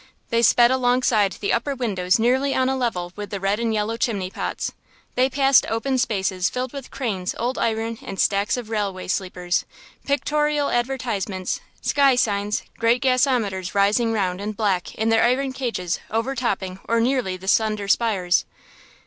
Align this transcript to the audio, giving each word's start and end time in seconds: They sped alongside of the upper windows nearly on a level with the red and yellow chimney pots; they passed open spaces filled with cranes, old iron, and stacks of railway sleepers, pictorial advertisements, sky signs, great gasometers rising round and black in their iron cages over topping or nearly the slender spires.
They 0.31 0.41
sped 0.41 0.71
alongside 0.71 1.35
of 1.35 1.41
the 1.41 1.53
upper 1.53 1.75
windows 1.75 2.17
nearly 2.17 2.55
on 2.55 2.69
a 2.69 2.75
level 2.75 3.13
with 3.15 3.29
the 3.29 3.39
red 3.39 3.59
and 3.59 3.71
yellow 3.71 3.97
chimney 3.97 4.31
pots; 4.31 4.71
they 5.13 5.29
passed 5.29 5.63
open 5.67 5.99
spaces 5.99 6.49
filled 6.49 6.73
with 6.73 6.89
cranes, 6.89 7.35
old 7.37 7.59
iron, 7.59 7.99
and 8.01 8.19
stacks 8.19 8.57
of 8.57 8.71
railway 8.71 9.07
sleepers, 9.07 9.63
pictorial 10.03 10.69
advertisements, 10.71 11.61
sky 11.81 12.15
signs, 12.15 12.63
great 12.79 13.03
gasometers 13.03 13.75
rising 13.75 14.11
round 14.11 14.41
and 14.41 14.57
black 14.57 14.95
in 14.95 15.09
their 15.09 15.23
iron 15.23 15.53
cages 15.53 15.99
over 16.09 16.33
topping 16.33 16.79
or 16.85 16.99
nearly 16.99 17.37
the 17.37 17.47
slender 17.47 17.87
spires. 17.87 18.45